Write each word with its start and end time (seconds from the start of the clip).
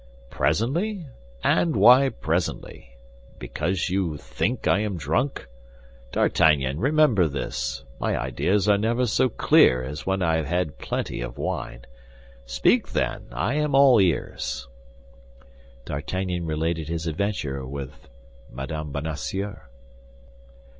"Presently! 0.31 1.05
And 1.43 1.75
why 1.75 2.09
presently? 2.09 2.95
Because 3.37 3.91
you 3.91 4.17
think 4.17 4.67
I 4.67 4.79
am 4.79 4.97
drunk? 4.97 5.47
D'Artagnan, 6.11 6.79
remember 6.79 7.27
this! 7.27 7.83
My 7.99 8.17
ideas 8.19 8.67
are 8.67 8.79
never 8.79 9.05
so 9.05 9.29
clear 9.29 9.83
as 9.83 10.03
when 10.03 10.23
I 10.23 10.37
have 10.37 10.47
had 10.47 10.79
plenty 10.79 11.21
of 11.21 11.37
wine. 11.37 11.85
Speak, 12.47 12.93
then, 12.93 13.27
I 13.31 13.53
am 13.53 13.75
all 13.75 14.01
ears." 14.01 14.67
D'Artagnan 15.85 16.47
related 16.47 16.87
his 16.87 17.05
adventure 17.05 17.63
with 17.63 18.09
Mme. 18.51 18.89
Bonacieux. 18.91 19.59